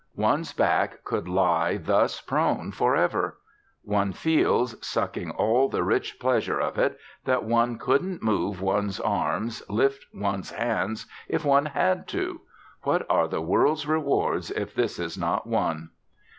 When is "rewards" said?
13.85-14.49